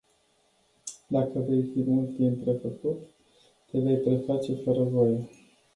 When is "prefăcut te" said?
2.43-3.79